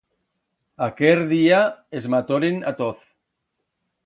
Aquer 0.85 1.13
día 1.33 1.59
es 2.01 2.09
matoren 2.15 2.59
a 2.73 2.75
toz. 2.81 3.05